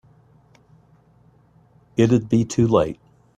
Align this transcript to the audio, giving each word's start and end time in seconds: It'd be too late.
It'd 1.95 2.27
be 2.27 2.43
too 2.43 2.65
late. 2.67 2.99